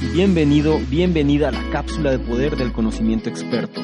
Bienvenido, 0.00 0.80
bienvenida 0.88 1.48
a 1.48 1.52
la 1.52 1.70
cápsula 1.70 2.10
de 2.10 2.18
poder 2.18 2.56
del 2.56 2.72
conocimiento 2.72 3.28
experto. 3.28 3.82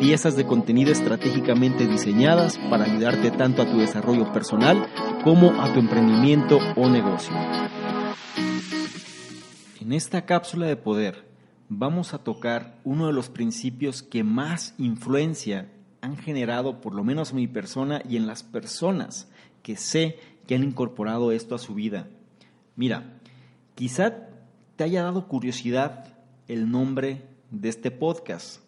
Piezas 0.00 0.36
de 0.36 0.46
contenido 0.46 0.92
estratégicamente 0.92 1.88
diseñadas 1.88 2.56
para 2.70 2.84
ayudarte 2.84 3.32
tanto 3.32 3.62
a 3.62 3.66
tu 3.66 3.78
desarrollo 3.78 4.32
personal 4.32 4.88
como 5.24 5.60
a 5.60 5.72
tu 5.74 5.80
emprendimiento 5.80 6.60
o 6.76 6.88
negocio. 6.88 7.34
En 9.80 9.92
esta 9.92 10.24
cápsula 10.24 10.68
de 10.68 10.76
poder 10.76 11.26
vamos 11.68 12.14
a 12.14 12.18
tocar 12.18 12.78
uno 12.84 13.08
de 13.08 13.12
los 13.12 13.28
principios 13.28 14.04
que 14.04 14.22
más 14.22 14.76
influencia 14.78 15.72
han 16.00 16.16
generado 16.16 16.80
por 16.80 16.94
lo 16.94 17.02
menos 17.02 17.30
en 17.30 17.36
mi 17.36 17.48
persona 17.48 18.00
y 18.08 18.16
en 18.16 18.28
las 18.28 18.44
personas 18.44 19.28
que 19.64 19.74
sé 19.74 20.20
que 20.46 20.54
han 20.54 20.62
incorporado 20.62 21.32
esto 21.32 21.56
a 21.56 21.58
su 21.58 21.74
vida. 21.74 22.06
Mira, 22.76 23.18
quizá 23.74 24.27
te 24.78 24.84
haya 24.84 25.02
dado 25.02 25.26
curiosidad 25.26 26.04
el 26.46 26.70
nombre 26.70 27.24
de 27.50 27.68
este 27.68 27.90
podcast. 27.90 28.62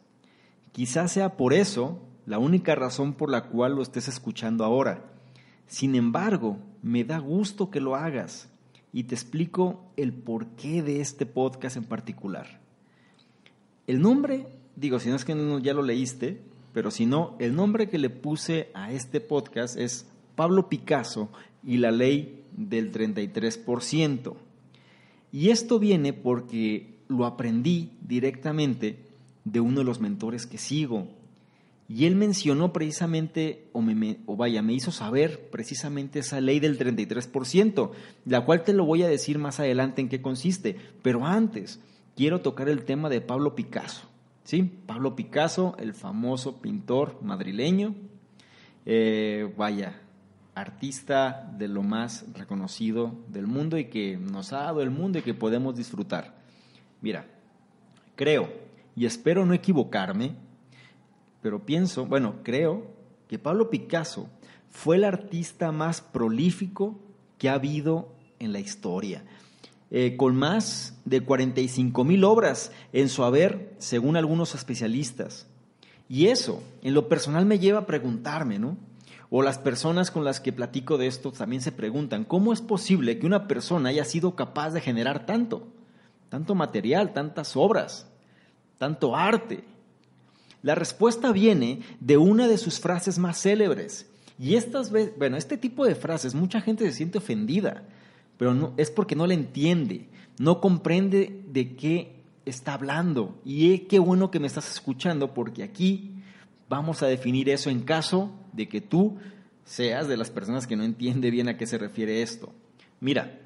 Quizás 0.73 1.13
sea 1.13 1.37
por 1.37 1.55
eso 1.55 2.03
la 2.27 2.41
única 2.41 2.75
razón 2.75 3.13
por 3.13 3.31
la 3.31 3.45
cual 3.45 3.77
lo 3.77 3.83
estés 3.83 4.09
escuchando 4.09 4.65
ahora. 4.65 5.05
Sin 5.69 5.95
embargo, 5.95 6.59
me 6.83 7.05
da 7.05 7.19
gusto 7.19 7.71
que 7.71 7.79
lo 7.79 7.95
hagas 7.95 8.49
y 8.93 9.05
te 9.05 9.15
explico 9.15 9.85
el 9.97 10.13
porqué 10.13 10.83
de 10.83 11.01
este 11.01 11.27
podcast 11.27 11.77
en 11.77 11.85
particular. 11.85 12.61
El 13.87 14.03
nombre, 14.03 14.49
digo, 14.75 14.99
si 14.99 15.11
no 15.11 15.15
es 15.15 15.25
que 15.25 15.61
ya 15.63 15.75
lo 15.75 15.83
leíste, 15.83 16.43
pero 16.73 16.91
si 16.91 17.07
no, 17.07 17.37
el 17.39 17.55
nombre 17.55 17.89
que 17.89 17.99
le 17.99 18.11
puse 18.11 18.73
a 18.75 18.91
este 18.91 19.21
podcast 19.21 19.77
es 19.77 20.11
Pablo 20.35 20.69
Picasso 20.69 21.31
y 21.63 21.77
la 21.77 21.93
ley 21.93 22.47
del 22.51 22.93
33%. 22.93 24.50
Y 25.33 25.51
esto 25.51 25.79
viene 25.79 26.13
porque 26.13 26.99
lo 27.09 27.27
aprendí 27.27 27.93
directamente 28.01 28.99
de 29.45 29.61
uno 29.61 29.79
de 29.79 29.85
los 29.85 30.01
mentores 30.01 30.47
que 30.47 30.59
sigo. 30.59 31.09
Y 31.89 32.07
él 32.07 32.15
mencionó 32.15 32.73
precisamente, 32.73 33.69
o, 33.73 33.83
me, 33.83 34.19
vaya, 34.27 34.63
me 34.63 34.75
hizo 34.75 34.93
saber 34.93 35.51
precisamente 35.51 36.21
esa 36.21 36.41
ley 36.41 36.61
del 36.61 36.79
33%, 36.79 37.91
la 38.27 38.45
cual 38.45 38.63
te 38.63 38.73
lo 38.73 38.85
voy 38.85 39.03
a 39.03 39.09
decir 39.09 39.39
más 39.39 39.59
adelante 39.59 40.01
en 40.01 40.09
qué 40.09 40.23
consiste. 40.23 40.77
Pero 41.03 41.27
antes, 41.27 41.81
quiero 42.15 42.43
tocar 42.43 42.69
el 42.69 42.85
tema 42.85 43.09
de 43.09 43.21
Pablo 43.21 43.57
Picasso. 43.57 44.09
¿sí? 44.45 44.63
Pablo 44.87 45.17
Picasso, 45.17 45.75
el 45.81 45.95
famoso 45.95 46.61
pintor 46.61 47.19
madrileño. 47.23 47.97
Eh, 48.87 49.53
vaya, 49.57 50.01
artista 50.61 51.51
de 51.57 51.69
lo 51.69 51.83
más 51.83 52.25
reconocido 52.35 53.15
del 53.29 53.47
mundo 53.47 53.79
y 53.79 53.87
que 53.87 54.17
nos 54.17 54.53
ha 54.53 54.63
dado 54.63 54.83
el 54.83 54.91
mundo 54.91 55.19
y 55.19 55.23
que 55.23 55.35
podemos 55.35 55.77
disfrutar. 55.77 56.35
Mira, 57.01 57.27
creo 58.17 58.53
y 58.95 59.07
espero 59.07 59.47
no 59.47 59.55
equivocarme, 59.55 60.35
pero 61.43 61.65
pienso, 61.65 62.07
bueno, 62.07 62.37
creo 62.43 62.87
que 63.29 63.39
Pablo 63.39 63.71
Picasso 63.71 64.29
fue 64.71 64.97
el 64.97 65.05
artista 65.05 65.73
más 65.73 66.01
prolífico 66.01 66.99
que 67.39 67.49
ha 67.49 67.55
habido 67.55 68.13
en 68.39 68.53
la 68.53 68.61
historia, 68.61 69.25
eh, 69.91 70.17
con 70.17 70.37
más 70.37 71.01
de 71.05 71.23
45 71.23 72.05
mil 72.05 72.25
obras 72.25 72.73
en 72.93 73.09
su 73.09 73.25
haber, 73.25 73.75
según 73.79 74.17
algunos 74.17 74.55
especialistas. 74.55 75.47
Y 76.09 76.27
eso, 76.27 76.63
en 76.83 76.93
lo 76.95 77.09
personal, 77.09 77.47
me 77.47 77.59
lleva 77.59 77.81
a 77.81 77.87
preguntarme, 77.87 78.59
¿no? 78.59 78.77
O 79.31 79.43
las 79.43 79.59
personas 79.59 80.11
con 80.11 80.25
las 80.25 80.41
que 80.41 80.53
platico 80.53 80.99
de 80.99 81.07
esto 81.07 81.31
también 81.31 81.63
se 81.63 81.71
preguntan, 81.71 82.25
¿cómo 82.25 82.53
es 82.53 82.61
posible 82.61 83.19
que 83.19 83.27
una 83.27 83.47
persona 83.47 83.91
haya 83.91 84.05
sido 84.05 84.35
capaz 84.35 84.71
de 84.71 84.81
generar 84.81 85.25
tanto? 85.25 85.69
Tanto 86.29 86.57
material, 86.57 87.13
tantas 87.13 87.57
obras, 87.57 88.09
tanto 88.77 89.15
arte. 89.15 89.63
La 90.63 90.75
respuesta 90.75 91.31
viene 91.31 91.81
de 92.01 92.17
una 92.17 92.49
de 92.49 92.59
sus 92.59 92.81
frases 92.81 93.19
más 93.19 93.41
célebres. 93.41 94.11
Y 94.37 94.57
estas, 94.57 94.91
bueno, 94.91 95.37
este 95.37 95.57
tipo 95.57 95.87
de 95.87 95.95
frases, 95.95 96.35
mucha 96.35 96.61
gente 96.61 96.85
se 96.87 96.93
siente 96.93 97.19
ofendida, 97.19 97.85
pero 98.37 98.53
no, 98.53 98.73
es 98.79 98.91
porque 98.91 99.15
no 99.15 99.29
le 99.29 99.35
entiende, 99.35 100.09
no 100.39 100.61
comprende 100.61 101.45
de 101.47 101.77
qué 101.77 102.17
está 102.47 102.75
hablando. 102.75 103.39
Y 103.45 103.79
qué 103.81 104.01
bueno 104.01 104.33
que 104.33 104.41
me 104.41 104.49
estás 104.49 104.73
escuchando, 104.73 105.35
porque 105.35 105.63
aquí 105.63 106.17
vamos 106.69 107.03
a 107.03 107.07
definir 107.07 107.49
eso 107.49 107.71
en 107.71 107.83
caso 107.83 108.33
de 108.53 108.69
que 108.69 108.81
tú 108.81 109.19
seas 109.65 110.09
de 110.09 110.17
las 110.17 110.31
personas 110.31 110.67
que 110.67 110.77
no 110.77 110.85
entiende 110.85 111.31
bien 111.31 111.49
a 111.49 111.57
qué 111.57 111.67
se 111.67 111.79
refiere 111.79 112.23
esto. 112.23 112.53
Mira, 113.01 113.39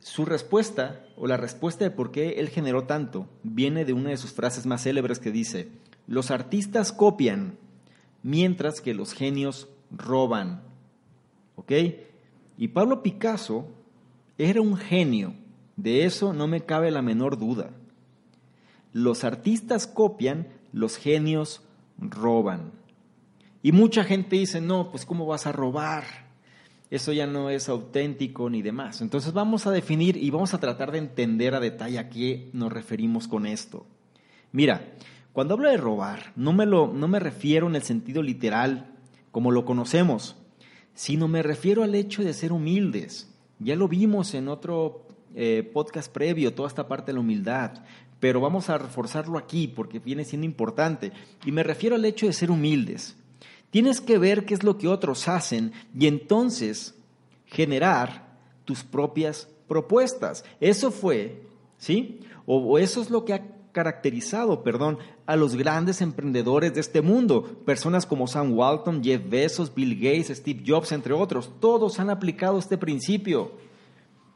su 0.00 0.24
respuesta 0.24 1.04
o 1.16 1.26
la 1.26 1.36
respuesta 1.36 1.84
de 1.84 1.90
por 1.90 2.10
qué 2.10 2.40
él 2.40 2.48
generó 2.48 2.84
tanto 2.84 3.28
viene 3.42 3.84
de 3.84 3.92
una 3.92 4.10
de 4.10 4.16
sus 4.16 4.32
frases 4.32 4.66
más 4.66 4.82
célebres 4.82 5.18
que 5.18 5.32
dice, 5.32 5.68
los 6.06 6.30
artistas 6.30 6.92
copian 6.92 7.58
mientras 8.22 8.80
que 8.80 8.94
los 8.94 9.12
genios 9.12 9.68
roban. 9.90 10.62
¿Ok? 11.56 11.72
Y 12.56 12.68
Pablo 12.68 13.02
Picasso 13.02 13.68
era 14.38 14.60
un 14.60 14.76
genio, 14.76 15.34
de 15.76 16.04
eso 16.04 16.32
no 16.32 16.46
me 16.46 16.62
cabe 16.62 16.90
la 16.90 17.02
menor 17.02 17.38
duda. 17.38 17.70
Los 18.92 19.24
artistas 19.24 19.86
copian, 19.86 20.48
los 20.72 20.96
genios 20.96 21.62
roban. 21.98 22.72
Y 23.62 23.72
mucha 23.72 24.04
gente 24.04 24.36
dice, 24.36 24.60
no, 24.60 24.90
pues 24.90 25.04
¿cómo 25.04 25.26
vas 25.26 25.46
a 25.46 25.52
robar? 25.52 26.04
Eso 26.90 27.12
ya 27.12 27.26
no 27.26 27.50
es 27.50 27.68
auténtico 27.68 28.48
ni 28.48 28.62
demás. 28.62 29.00
Entonces 29.00 29.32
vamos 29.32 29.66
a 29.66 29.70
definir 29.70 30.16
y 30.16 30.30
vamos 30.30 30.54
a 30.54 30.60
tratar 30.60 30.92
de 30.92 30.98
entender 30.98 31.54
a 31.54 31.60
detalle 31.60 31.98
a 31.98 32.08
qué 32.08 32.50
nos 32.52 32.72
referimos 32.72 33.28
con 33.28 33.46
esto. 33.46 33.86
Mira, 34.52 34.94
cuando 35.32 35.54
hablo 35.54 35.68
de 35.68 35.76
robar, 35.76 36.32
no 36.36 36.52
me, 36.52 36.66
lo, 36.66 36.92
no 36.92 37.08
me 37.08 37.20
refiero 37.20 37.66
en 37.68 37.76
el 37.76 37.82
sentido 37.82 38.22
literal 38.22 38.94
como 39.30 39.50
lo 39.50 39.64
conocemos, 39.64 40.36
sino 40.94 41.28
me 41.28 41.42
refiero 41.42 41.82
al 41.82 41.94
hecho 41.94 42.24
de 42.24 42.32
ser 42.32 42.52
humildes. 42.52 43.34
Ya 43.58 43.76
lo 43.76 43.88
vimos 43.88 44.34
en 44.34 44.48
otro 44.48 45.06
eh, 45.34 45.68
podcast 45.74 46.10
previo, 46.10 46.54
toda 46.54 46.68
esta 46.68 46.88
parte 46.88 47.06
de 47.06 47.14
la 47.14 47.20
humildad 47.20 47.82
pero 48.20 48.40
vamos 48.40 48.68
a 48.68 48.78
reforzarlo 48.78 49.38
aquí 49.38 49.68
porque 49.68 49.98
viene 49.98 50.24
siendo 50.24 50.44
importante. 50.44 51.12
Y 51.44 51.52
me 51.52 51.62
refiero 51.62 51.96
al 51.96 52.04
hecho 52.04 52.26
de 52.26 52.32
ser 52.32 52.50
humildes. 52.50 53.16
Tienes 53.70 54.00
que 54.00 54.18
ver 54.18 54.46
qué 54.46 54.54
es 54.54 54.62
lo 54.62 54.78
que 54.78 54.88
otros 54.88 55.28
hacen 55.28 55.72
y 55.98 56.06
entonces 56.06 56.94
generar 57.46 58.38
tus 58.64 58.82
propias 58.82 59.48
propuestas. 59.66 60.44
Eso 60.60 60.90
fue, 60.90 61.42
¿sí? 61.76 62.20
O, 62.46 62.78
eso 62.78 63.02
es 63.02 63.10
lo 63.10 63.24
que 63.24 63.34
ha 63.34 63.42
caracterizado, 63.72 64.62
perdón, 64.64 64.98
a 65.26 65.36
los 65.36 65.54
grandes 65.54 66.00
emprendedores 66.00 66.74
de 66.74 66.80
este 66.80 67.02
mundo. 67.02 67.44
Personas 67.66 68.06
como 68.06 68.26
Sam 68.26 68.56
Walton, 68.56 69.04
Jeff 69.04 69.22
Bezos, 69.28 69.74
Bill 69.74 69.94
Gates, 69.96 70.38
Steve 70.38 70.64
Jobs, 70.66 70.92
entre 70.92 71.12
otros. 71.12 71.52
Todos 71.60 72.00
han 72.00 72.10
aplicado 72.10 72.58
este 72.58 72.78
principio. 72.78 73.52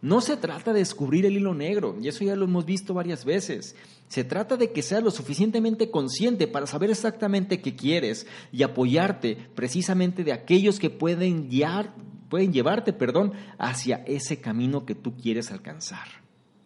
No 0.03 0.21
se 0.21 0.37
trata 0.37 0.73
de 0.73 0.81
descubrir 0.81 1.25
el 1.27 1.37
hilo 1.37 1.55
negro, 1.55 1.97
y 2.03 2.09
eso 2.09 2.25
ya 2.25 2.35
lo 2.35 2.45
hemos 2.45 2.67
visto 2.67 2.93
varias 2.93 3.25
veces. 3.25 3.77
Se 4.09 4.25
trata 4.25 4.57
de 4.57 4.73
que 4.73 4.83
seas 4.83 5.03
lo 5.03 5.13
suficientemente 5.13 5.93
consciente 5.93 6.49
para 6.49 6.67
saber 6.67 6.91
exactamente 6.91 7.63
qué 7.63 7.77
quieres 7.77 8.27
y 8.51 8.65
apoyarte 8.65 9.37
precisamente 9.55 10.25
de 10.25 10.33
aquellos 10.33 10.81
que 10.81 10.91
pueden, 10.91 11.49
guiar, 11.49 11.95
pueden 12.29 12.53
llevarte 12.53 12.93
perdón, 12.93 13.33
hacia 13.59 14.03
ese 14.07 14.41
camino 14.41 14.85
que 14.85 14.97
tú 14.97 15.17
quieres 15.17 15.53
alcanzar. 15.53 16.09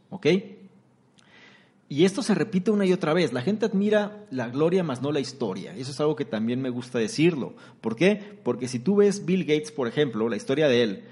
¿Ok? 0.09 0.27
Y 1.89 2.05
esto 2.05 2.23
se 2.23 2.35
repite 2.35 2.71
una 2.71 2.87
y 2.87 2.93
otra 2.93 3.13
vez. 3.13 3.35
La 3.35 3.43
gente 3.43 3.67
admira 3.67 4.27
la 4.31 4.49
gloria 4.49 4.83
más 4.83 5.03
no 5.03 5.13
la 5.13 5.21
historia. 5.21 5.77
Eso 5.77 5.93
es 5.93 6.01
algo 6.01 6.17
que 6.17 6.25
también 6.25 6.63
me 6.63 6.71
gusta 6.71 6.99
decirlo. 6.99 7.55
¿Por 7.83 7.97
qué? 7.97 8.41
Porque 8.43 8.67
si 8.67 8.79
tú 8.79 8.97
ves 8.97 9.25
Bill 9.27 9.45
Gates, 9.45 9.71
por 9.73 9.87
ejemplo, 9.87 10.29
la 10.29 10.37
historia 10.37 10.69
de 10.69 10.83
él, 10.83 11.05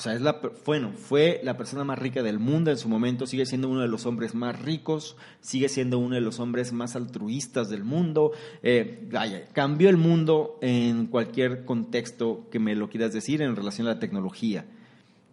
o 0.00 0.02
sea, 0.02 0.14
es 0.14 0.22
la, 0.22 0.40
bueno, 0.64 0.92
fue 0.96 1.42
la 1.44 1.58
persona 1.58 1.84
más 1.84 1.98
rica 1.98 2.22
del 2.22 2.38
mundo 2.38 2.70
en 2.70 2.78
su 2.78 2.88
momento, 2.88 3.26
sigue 3.26 3.44
siendo 3.44 3.68
uno 3.68 3.82
de 3.82 3.88
los 3.88 4.06
hombres 4.06 4.34
más 4.34 4.58
ricos, 4.62 5.14
sigue 5.42 5.68
siendo 5.68 5.98
uno 5.98 6.14
de 6.14 6.22
los 6.22 6.40
hombres 6.40 6.72
más 6.72 6.96
altruistas 6.96 7.68
del 7.68 7.84
mundo. 7.84 8.32
Eh, 8.62 9.10
cambió 9.52 9.90
el 9.90 9.98
mundo 9.98 10.58
en 10.62 11.06
cualquier 11.06 11.66
contexto 11.66 12.48
que 12.50 12.58
me 12.58 12.74
lo 12.74 12.88
quieras 12.88 13.12
decir 13.12 13.42
en 13.42 13.54
relación 13.54 13.88
a 13.88 13.90
la 13.90 13.98
tecnología. 13.98 14.64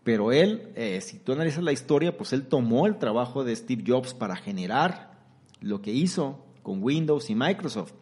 Pero 0.03 0.33
él, 0.33 0.73
eh, 0.75 0.99
si 0.99 1.17
tú 1.17 1.31
analizas 1.31 1.63
la 1.63 1.71
historia, 1.71 2.17
pues 2.17 2.33
él 2.33 2.45
tomó 2.45 2.87
el 2.87 2.97
trabajo 2.97 3.45
de 3.45 3.55
Steve 3.55 3.85
Jobs 3.87 4.13
para 4.13 4.35
generar 4.35 5.17
lo 5.61 5.81
que 5.81 5.93
hizo 5.93 6.43
con 6.61 6.83
Windows 6.83 7.29
y 7.29 7.35
Microsoft. 7.35 7.93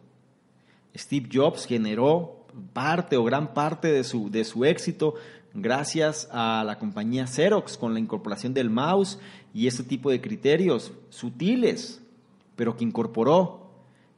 Steve 0.96 1.28
Jobs 1.32 1.64
generó 1.64 2.44
parte 2.72 3.16
o 3.16 3.22
gran 3.22 3.54
parte 3.54 3.86
de 3.86 4.02
su, 4.02 4.30
de 4.30 4.42
su 4.42 4.64
éxito 4.64 5.14
gracias 5.56 6.28
a 6.30 6.62
la 6.64 6.78
compañía 6.78 7.26
Xerox 7.26 7.76
con 7.76 7.94
la 7.94 8.00
incorporación 8.00 8.54
del 8.54 8.70
mouse 8.70 9.18
y 9.54 9.66
ese 9.66 9.82
tipo 9.82 10.10
de 10.10 10.20
criterios 10.20 10.92
sutiles, 11.08 12.02
pero 12.56 12.76
que 12.76 12.84
incorporó 12.84 13.70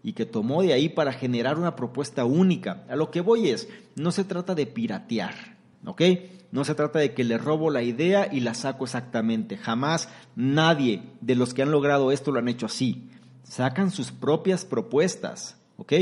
y 0.02 0.12
que 0.12 0.26
tomó 0.26 0.62
de 0.62 0.72
ahí 0.72 0.88
para 0.88 1.12
generar 1.12 1.58
una 1.58 1.76
propuesta 1.76 2.24
única. 2.24 2.84
A 2.88 2.96
lo 2.96 3.10
que 3.10 3.20
voy 3.20 3.50
es, 3.50 3.68
no 3.96 4.10
se 4.10 4.24
trata 4.24 4.54
de 4.54 4.66
piratear, 4.66 5.56
¿ok? 5.84 6.02
No 6.50 6.64
se 6.64 6.74
trata 6.74 6.98
de 6.98 7.14
que 7.14 7.24
le 7.24 7.38
robo 7.38 7.70
la 7.70 7.82
idea 7.82 8.28
y 8.32 8.40
la 8.40 8.54
saco 8.54 8.84
exactamente. 8.84 9.56
Jamás 9.56 10.08
nadie 10.34 11.02
de 11.20 11.34
los 11.34 11.52
que 11.54 11.62
han 11.62 11.70
logrado 11.70 12.10
esto 12.10 12.32
lo 12.32 12.38
han 12.38 12.48
hecho 12.48 12.66
así. 12.66 13.08
Sacan 13.44 13.90
sus 13.90 14.10
propias 14.12 14.64
propuestas, 14.64 15.56
¿ok? 15.76 15.92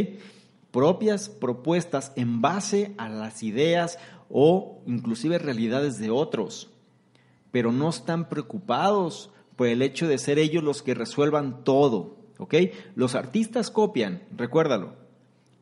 Propias 0.70 1.28
propuestas 1.28 2.12
en 2.16 2.40
base 2.40 2.94
a 2.98 3.08
las 3.08 3.42
ideas 3.42 3.98
o 4.28 4.82
inclusive 4.86 5.38
realidades 5.38 5.98
de 5.98 6.10
otros, 6.10 6.70
pero 7.50 7.72
no 7.72 7.88
están 7.88 8.28
preocupados 8.28 9.30
por 9.56 9.68
el 9.68 9.82
hecho 9.82 10.08
de 10.08 10.18
ser 10.18 10.38
ellos 10.38 10.62
los 10.62 10.82
que 10.82 10.94
resuelvan 10.94 11.64
todo, 11.64 12.16
¿ok? 12.38 12.54
Los 12.94 13.14
artistas 13.14 13.70
copian, 13.70 14.22
recuérdalo, 14.36 14.94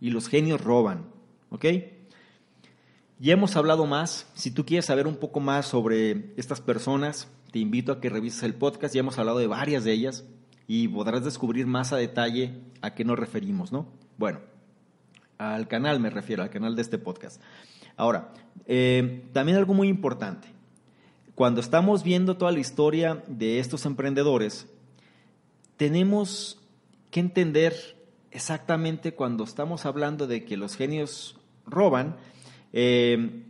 y 0.01 0.11
los 0.11 0.29
genios 0.29 0.61
roban, 0.61 1.07
¿ok? 1.51 1.67
Ya 3.21 3.33
hemos 3.33 3.57
hablado 3.57 3.87
más, 3.87 4.31
si 4.35 4.51
tú 4.51 4.67
quieres 4.67 4.87
saber 4.87 5.07
un 5.07 5.17
poco 5.17 5.41
más 5.41 5.67
sobre 5.67 6.33
estas 6.37 6.61
personas, 6.61 7.29
te 7.53 7.61
invito 7.61 7.93
a 7.93 8.01
que 8.01 8.11
revises 8.11 8.43
el 8.43 8.55
podcast, 8.55 8.95
ya 8.95 9.01
hemos 9.01 9.19
hablado 9.19 9.39
de 9.39 9.47
varias 9.47 9.85
de 9.85 9.93
ellas 9.93 10.25
y 10.67 10.89
podrás 10.89 11.25
descubrir 11.25 11.67
más 11.67 11.93
a 11.93 11.97
detalle 11.97 12.55
a 12.83 12.95
qué 12.95 13.05
nos 13.05 13.19
referimos, 13.19 13.71
¿no? 13.71 13.87
Bueno, 14.19 14.41
al 15.39 15.69
canal 15.69 16.01
me 16.01 16.11
refiero, 16.11 16.43
al 16.43 16.51
canal 16.51 16.75
de 16.75 16.83
este 16.83 16.99
podcast. 16.99 17.41
Ahora, 17.97 18.33
eh, 18.67 19.25
también 19.33 19.59
algo 19.59 19.75
muy 19.75 19.89
importante. 19.89 20.49
Cuando 21.35 21.61
estamos 21.61 22.05
viendo 22.05 22.37
toda 22.37 22.53
la 22.53 22.61
historia 22.61 23.25
de 23.27 23.59
estos 23.59 23.87
emprendedores, 23.87 24.69
tenemos 25.77 26.61
que 27.11 27.21
entender 27.21 27.75
exactamente 28.31 29.15
cuando 29.15 29.45
estamos 29.45 29.87
hablando 29.87 30.27
de 30.27 30.45
que 30.45 30.57
los 30.57 30.77
genios 30.77 31.37
roban, 31.67 32.17
eh, 32.73 33.43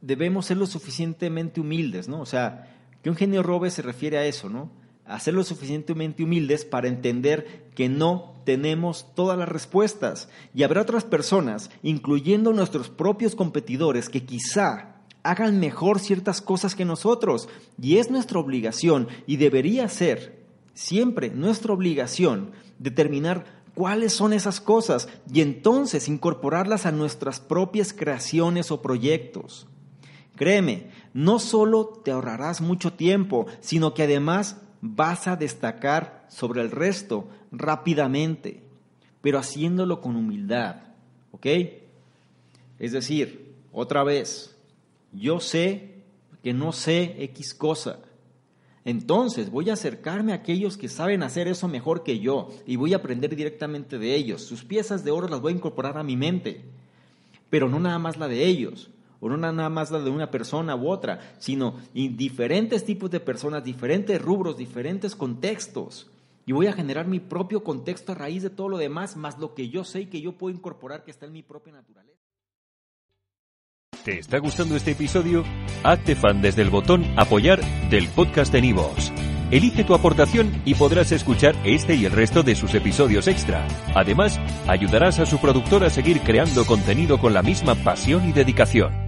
debemos 0.00 0.46
ser 0.46 0.58
lo 0.58 0.66
suficientemente 0.66 1.60
humildes, 1.60 2.08
¿no? 2.08 2.20
O 2.20 2.26
sea, 2.26 2.76
que 3.02 3.10
un 3.10 3.16
genio 3.16 3.42
robe 3.42 3.70
se 3.70 3.82
refiere 3.82 4.18
a 4.18 4.26
eso, 4.26 4.48
¿no? 4.48 4.70
A 5.06 5.18
ser 5.20 5.34
lo 5.34 5.44
suficientemente 5.44 6.22
humildes 6.22 6.64
para 6.64 6.88
entender 6.88 7.70
que 7.74 7.88
no 7.88 8.34
tenemos 8.48 9.14
todas 9.14 9.36
las 9.36 9.46
respuestas. 9.46 10.30
Y 10.54 10.62
habrá 10.62 10.80
otras 10.80 11.04
personas, 11.04 11.68
incluyendo 11.82 12.54
nuestros 12.54 12.88
propios 12.88 13.34
competidores, 13.34 14.08
que 14.08 14.24
quizá 14.24 14.94
hagan 15.22 15.60
mejor 15.60 16.00
ciertas 16.00 16.40
cosas 16.40 16.74
que 16.74 16.86
nosotros. 16.86 17.50
Y 17.78 17.98
es 17.98 18.10
nuestra 18.10 18.38
obligación, 18.38 19.08
y 19.26 19.36
debería 19.36 19.86
ser 19.90 20.46
siempre 20.72 21.28
nuestra 21.28 21.74
obligación, 21.74 22.52
determinar 22.78 23.44
cuáles 23.74 24.14
son 24.14 24.32
esas 24.32 24.62
cosas 24.62 25.10
y 25.30 25.42
entonces 25.42 26.08
incorporarlas 26.08 26.86
a 26.86 26.90
nuestras 26.90 27.40
propias 27.40 27.92
creaciones 27.92 28.70
o 28.70 28.80
proyectos. 28.80 29.66
Créeme, 30.36 30.88
no 31.12 31.38
solo 31.38 31.86
te 32.02 32.12
ahorrarás 32.12 32.62
mucho 32.62 32.94
tiempo, 32.94 33.44
sino 33.60 33.92
que 33.92 34.04
además 34.04 34.62
vas 34.80 35.26
a 35.26 35.36
destacar 35.36 36.26
sobre 36.28 36.60
el 36.60 36.70
resto 36.70 37.28
rápidamente, 37.50 38.62
pero 39.20 39.38
haciéndolo 39.38 40.00
con 40.00 40.16
humildad, 40.16 40.76
¿ok? 41.32 41.46
Es 42.78 42.92
decir, 42.92 43.54
otra 43.72 44.04
vez, 44.04 44.56
yo 45.12 45.40
sé 45.40 46.02
que 46.42 46.52
no 46.52 46.72
sé 46.72 47.16
X 47.24 47.54
cosa. 47.54 48.00
Entonces 48.84 49.50
voy 49.50 49.70
a 49.70 49.74
acercarme 49.74 50.32
a 50.32 50.36
aquellos 50.36 50.76
que 50.76 50.88
saben 50.88 51.22
hacer 51.22 51.48
eso 51.48 51.68
mejor 51.68 52.04
que 52.04 52.20
yo 52.20 52.48
y 52.66 52.76
voy 52.76 52.94
a 52.94 52.98
aprender 52.98 53.36
directamente 53.36 53.98
de 53.98 54.14
ellos. 54.14 54.42
Sus 54.42 54.64
piezas 54.64 55.04
de 55.04 55.10
oro 55.10 55.28
las 55.28 55.40
voy 55.40 55.52
a 55.52 55.56
incorporar 55.56 55.98
a 55.98 56.04
mi 56.04 56.16
mente, 56.16 56.62
pero 57.50 57.68
no 57.68 57.80
nada 57.80 57.98
más 57.98 58.16
la 58.16 58.28
de 58.28 58.46
ellos 58.46 58.90
o 59.20 59.28
no 59.28 59.36
nada 59.36 59.68
más 59.68 59.90
la 59.90 60.00
de 60.00 60.10
una 60.10 60.30
persona 60.30 60.76
u 60.76 60.88
otra, 60.88 61.20
sino 61.38 61.76
diferentes 61.92 62.84
tipos 62.84 63.10
de 63.10 63.20
personas, 63.20 63.64
diferentes 63.64 64.20
rubros, 64.20 64.56
diferentes 64.56 65.16
contextos. 65.16 66.10
Y 66.46 66.52
voy 66.52 66.66
a 66.66 66.72
generar 66.72 67.06
mi 67.06 67.20
propio 67.20 67.62
contexto 67.62 68.12
a 68.12 68.14
raíz 68.14 68.42
de 68.42 68.50
todo 68.50 68.68
lo 68.70 68.78
demás, 68.78 69.16
más 69.16 69.38
lo 69.38 69.54
que 69.54 69.68
yo 69.68 69.84
sé 69.84 70.02
y 70.02 70.06
que 70.06 70.20
yo 70.20 70.32
puedo 70.32 70.54
incorporar 70.54 71.04
que 71.04 71.10
está 71.10 71.26
en 71.26 71.32
mi 71.32 71.42
propia 71.42 71.74
naturaleza. 71.74 72.18
¿Te 74.04 74.18
está 74.18 74.38
gustando 74.38 74.74
este 74.74 74.92
episodio? 74.92 75.44
Hazte 75.82 76.16
fan 76.16 76.40
desde 76.40 76.62
el 76.62 76.70
botón 76.70 77.04
apoyar 77.18 77.60
del 77.90 78.08
podcast 78.08 78.50
de 78.52 78.62
Nivos. 78.62 79.12
Elige 79.50 79.84
tu 79.84 79.94
aportación 79.94 80.62
y 80.64 80.74
podrás 80.74 81.12
escuchar 81.12 81.54
este 81.64 81.94
y 81.94 82.04
el 82.04 82.12
resto 82.12 82.42
de 82.42 82.54
sus 82.54 82.74
episodios 82.74 83.28
extra. 83.28 83.66
Además, 83.94 84.38
ayudarás 84.66 85.18
a 85.18 85.26
su 85.26 85.38
productor 85.38 85.84
a 85.84 85.90
seguir 85.90 86.20
creando 86.20 86.64
contenido 86.64 87.18
con 87.18 87.34
la 87.34 87.42
misma 87.42 87.74
pasión 87.74 88.28
y 88.28 88.32
dedicación. 88.32 89.07